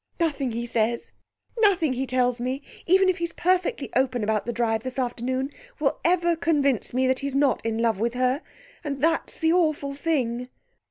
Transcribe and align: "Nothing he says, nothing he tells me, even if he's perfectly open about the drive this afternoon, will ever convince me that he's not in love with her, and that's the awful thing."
"Nothing 0.19 0.53
he 0.53 0.65
says, 0.65 1.11
nothing 1.59 1.93
he 1.93 2.07
tells 2.07 2.41
me, 2.41 2.63
even 2.87 3.07
if 3.07 3.19
he's 3.19 3.33
perfectly 3.33 3.91
open 3.95 4.23
about 4.23 4.47
the 4.47 4.51
drive 4.51 4.81
this 4.81 4.97
afternoon, 4.97 5.51
will 5.79 5.99
ever 6.03 6.35
convince 6.35 6.91
me 6.91 7.05
that 7.05 7.19
he's 7.19 7.35
not 7.35 7.63
in 7.63 7.77
love 7.77 7.99
with 7.99 8.15
her, 8.15 8.41
and 8.83 8.99
that's 8.99 9.39
the 9.39 9.53
awful 9.53 9.93
thing." 9.93 10.49